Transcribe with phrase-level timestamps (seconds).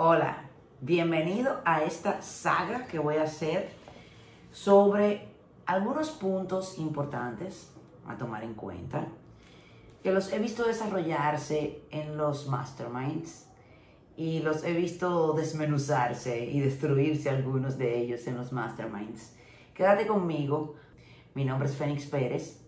[0.00, 0.44] Hola,
[0.80, 3.70] bienvenido a esta saga que voy a hacer
[4.52, 5.26] sobre
[5.66, 7.72] algunos puntos importantes
[8.06, 9.08] a tomar en cuenta
[10.00, 13.48] que los he visto desarrollarse en los masterminds
[14.16, 19.34] y los he visto desmenuzarse y destruirse algunos de ellos en los masterminds.
[19.74, 20.76] Quédate conmigo,
[21.34, 22.60] mi nombre es Fénix Pérez.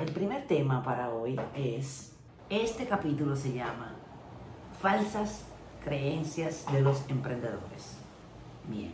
[0.00, 2.14] El primer tema para hoy es,
[2.48, 3.96] este capítulo se llama
[4.80, 5.46] Falsas
[5.86, 7.98] creencias de los emprendedores.
[8.68, 8.92] Bien,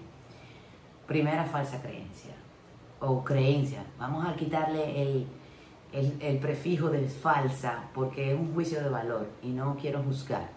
[1.06, 2.34] primera falsa creencia
[3.00, 3.82] o creencia.
[3.98, 5.26] Vamos a quitarle el,
[6.20, 10.50] el, prefijo de falsa porque es un juicio de valor y no quiero juzgar,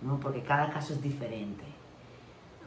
[0.00, 0.20] ¿no?
[0.20, 1.64] porque cada caso es diferente.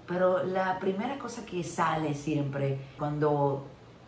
[0.05, 3.67] Pero la primera cosa que sale siempre cuando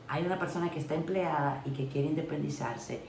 [0.09, 2.99] hay una persona que está empleada y que quiere independizarse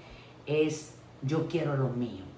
[0.47, 2.30] es yo quiero lo mío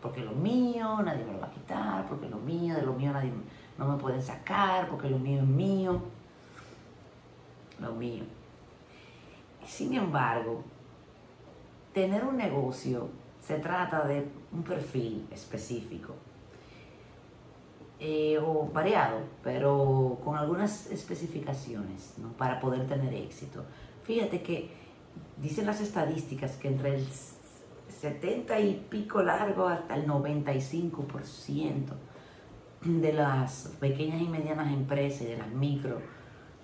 [0.00, 3.12] porque lo mío nadie me lo va a quitar, porque lo mío, de lo mío
[3.12, 3.32] nadie
[3.76, 6.00] no me pueden sacar, porque lo mío es mío,
[7.80, 8.24] lo mío.
[9.66, 10.62] Sin embargo,
[11.92, 13.08] tener un negocio
[13.40, 16.14] se trata de un perfil específico
[18.00, 23.64] eh, o variado, pero con algunas especificaciones para poder tener éxito.
[24.04, 24.70] Fíjate que
[25.36, 27.06] dicen las estadísticas que entre el
[27.88, 31.84] 70 y pico largo hasta el 95%
[32.84, 36.00] de las pequeñas y medianas empresas y de las micro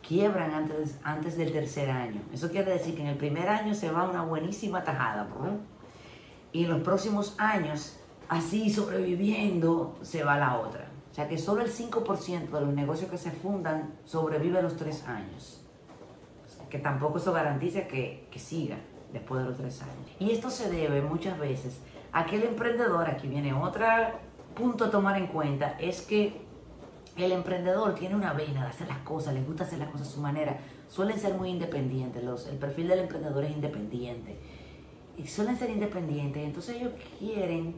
[0.06, 2.20] quiebran antes, antes del tercer año.
[2.32, 5.28] Eso quiere decir que en el primer año se va una buenísima tajada.
[6.52, 10.88] Y en los próximos años, así sobreviviendo, se va la otra.
[11.10, 15.04] O sea que solo el 5% de los negocios que se fundan sobrevive los tres
[15.06, 15.60] años.
[16.68, 18.76] que tampoco eso garantiza que, que siga
[19.14, 20.10] después de los tres años.
[20.18, 21.78] Y esto se debe muchas veces
[22.12, 23.86] a que el emprendedor, aquí viene otro
[24.54, 26.42] punto a tomar en cuenta, es que
[27.16, 30.10] el emprendedor tiene una vena de hacer las cosas, le gusta hacer las cosas a
[30.10, 34.36] su manera, suelen ser muy independientes, los, el perfil del emprendedor es independiente,
[35.16, 37.76] y suelen ser independientes, entonces ellos quieren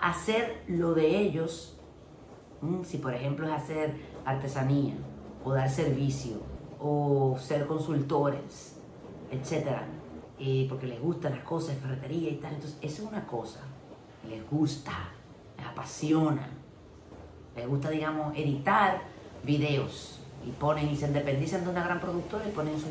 [0.00, 1.76] hacer lo de ellos,
[2.84, 4.94] si por ejemplo es hacer artesanía,
[5.44, 6.36] o dar servicio,
[6.78, 8.76] o ser consultores,
[9.32, 9.86] etcétera
[10.68, 12.54] porque les gustan las cosas ferretería y tal.
[12.54, 13.60] Entonces, eso es una cosa.
[14.28, 14.92] Les gusta,
[15.56, 16.48] les apasiona.
[17.56, 19.02] Les gusta, digamos, editar
[19.44, 22.88] videos y ponen y se independizan de una gran productora y ponen su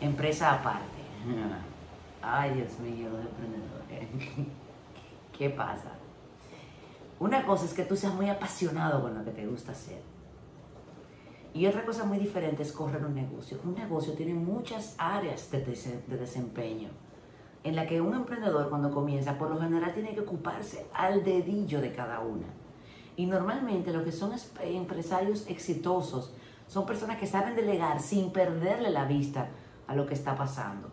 [0.00, 1.02] empresa aparte.
[2.22, 4.46] Ay, Dios mío, los emprendedores.
[5.36, 5.92] ¿Qué pasa?
[7.18, 10.00] Una cosa es que tú seas muy apasionado con lo que te gusta hacer.
[11.54, 13.58] Y otra cosa muy diferente es correr un negocio.
[13.64, 15.60] Un negocio tiene muchas áreas de,
[16.16, 16.88] desempeño
[17.64, 21.80] en la que un emprendedor cuando comienza por lo general tiene que ocuparse al dedillo
[21.80, 22.46] de cada una.
[23.16, 24.32] Y normalmente los que son
[24.62, 26.34] empresarios exitosos
[26.66, 29.50] son personas que saben delegar sin perderle la vista
[29.86, 30.90] a lo que está pasando.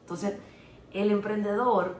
[0.00, 0.36] Entonces,
[0.92, 1.96] el emprendedor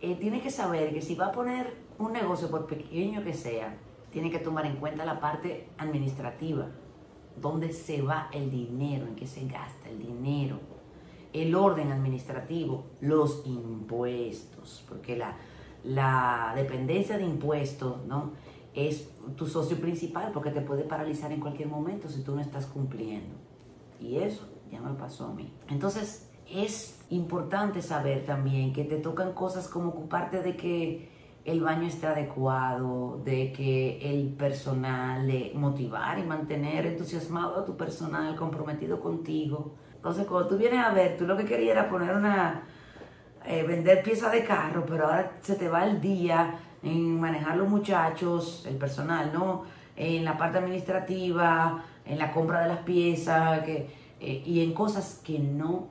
[0.00, 3.76] eh, tiene que saber que si va a poner un negocio, por pequeño que sea,
[4.10, 6.68] tiene que tomar en cuenta la parte administrativa,
[7.40, 10.58] dónde se va el dinero, en qué se gasta el dinero,
[11.32, 15.36] el orden administrativo, los impuestos, porque la,
[15.84, 18.32] la dependencia de impuestos ¿no?
[18.74, 22.66] es tu socio principal porque te puede paralizar en cualquier momento si tú no estás
[22.66, 23.34] cumpliendo.
[24.00, 25.52] Y eso ya me pasó a mí.
[25.68, 31.08] Entonces es importante saber también que te tocan cosas como ocuparte de que
[31.44, 37.76] el baño esté adecuado, de que el personal, de motivar y mantener entusiasmado a tu
[37.76, 39.74] personal, comprometido contigo.
[39.94, 42.62] Entonces, cuando tú vienes a ver, tú lo que querías era poner una,
[43.44, 47.68] eh, vender piezas de carro, pero ahora se te va el día en manejar los
[47.68, 49.64] muchachos, el personal, ¿no?
[49.96, 55.20] En la parte administrativa, en la compra de las piezas, que, eh, y en cosas
[55.24, 55.88] que no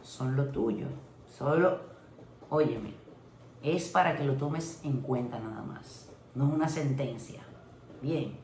[0.00, 0.86] son lo tuyo.
[1.26, 1.80] Solo,
[2.50, 3.01] óyeme,
[3.62, 7.42] es para que lo tomes en cuenta nada más, no es una sentencia.
[8.00, 8.36] Bien,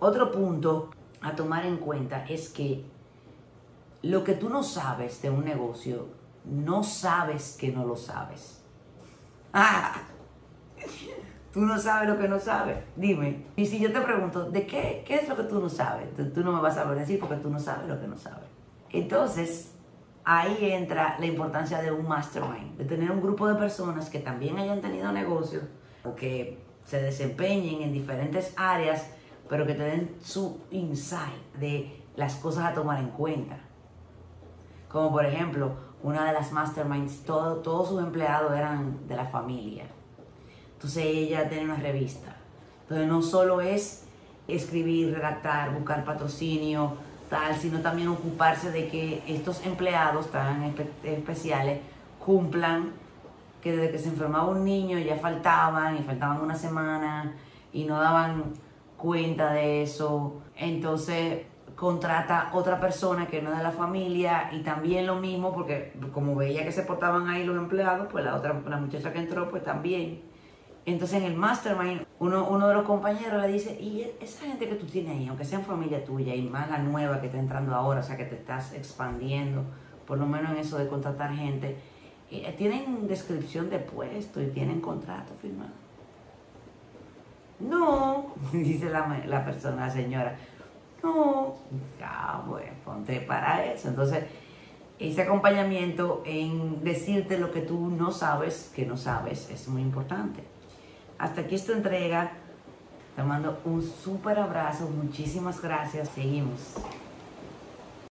[0.00, 0.90] otro punto
[1.20, 2.84] a tomar en cuenta es que
[4.02, 6.08] lo que tú no sabes de un negocio,
[6.44, 8.62] no sabes que no lo sabes.
[9.52, 9.94] Ah,
[11.52, 12.78] tú no sabes lo que no sabes.
[12.96, 16.08] Dime, y si yo te pregunto, ¿de qué, qué es lo que tú no sabes?
[16.34, 18.48] Tú, no me vas a decir porque tú no sabes lo que no sabes.
[18.90, 19.73] Entonces,
[20.24, 24.58] ahí entra la importancia de un mastermind, de tener un grupo de personas que también
[24.58, 25.64] hayan tenido negocios
[26.04, 29.06] o que se desempeñen en diferentes áreas,
[29.48, 33.58] pero que te den su insight de las cosas a tomar en cuenta.
[34.88, 35.72] Como por ejemplo,
[36.02, 39.84] una de las masterminds, todos sus empleados eran de la familia.
[40.74, 42.36] Entonces ella tiene una revista.
[42.82, 44.04] Entonces no solo es
[44.46, 46.92] escribir, redactar, buscar patrocinio,
[47.28, 51.80] tal, sino también ocuparse de que estos empleados tan especiales
[52.24, 52.92] cumplan
[53.62, 57.32] que desde que se enfermaba un niño ya faltaban y faltaban una semana
[57.72, 58.44] y no daban
[58.96, 60.42] cuenta de eso.
[60.56, 65.92] Entonces contrata otra persona que no es de la familia y también lo mismo porque
[66.12, 69.50] como veía que se portaban ahí los empleados, pues la otra, la muchacha que entró,
[69.50, 70.22] pues también.
[70.86, 74.76] Entonces en el mastermind, uno, uno de los compañeros le dice, y esa gente que
[74.76, 78.00] tú tienes ahí, aunque sean familia tuya y más la nueva que está entrando ahora,
[78.00, 79.64] o sea que te estás expandiendo,
[80.06, 81.76] por lo menos en eso de contratar gente,
[82.30, 85.72] eh, tienen descripción de puesto y tienen contrato firmado.
[87.60, 90.36] No, dice la, la persona, la señora,
[91.02, 91.54] no,
[92.00, 93.88] ya, bueno, ponte para eso.
[93.88, 94.24] Entonces,
[94.98, 100.53] ese acompañamiento en decirte lo que tú no sabes, que no sabes, es muy importante.
[101.18, 102.32] Hasta aquí esta entrega.
[103.16, 104.88] Te mando un súper abrazo.
[104.88, 106.08] Muchísimas gracias.
[106.08, 106.74] Seguimos.